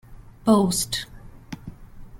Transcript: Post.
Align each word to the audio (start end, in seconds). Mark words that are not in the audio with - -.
Post. 0.45 1.05